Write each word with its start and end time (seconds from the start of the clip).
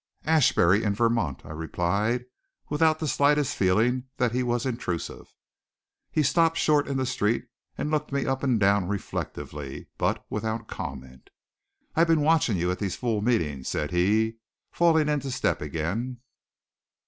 "Ashbury 0.25 0.83
in 0.83 0.95
Vermont," 0.95 1.45
I 1.45 1.51
replied, 1.51 2.25
without 2.69 2.97
the 2.97 3.07
slightest 3.07 3.55
feeling 3.55 4.05
that 4.17 4.31
he 4.31 4.41
was 4.41 4.65
intrusive. 4.65 5.27
He 6.09 6.23
stopped 6.23 6.57
short 6.57 6.87
in 6.87 6.97
the 6.97 7.05
street 7.05 7.45
and 7.77 7.91
looked 7.91 8.11
me 8.11 8.25
up 8.25 8.41
and 8.41 8.59
down 8.59 8.87
reflectively, 8.87 9.89
but 9.99 10.25
without 10.27 10.67
comment. 10.67 11.29
"I've 11.95 12.07
been 12.07 12.21
watching 12.21 12.57
you 12.57 12.71
at 12.71 12.79
these 12.79 12.95
fool 12.95 13.21
meetings," 13.21 13.67
said 13.69 13.91
he, 13.91 14.37
falling 14.71 15.07
into 15.07 15.29
step 15.29 15.61
again. 15.61 16.19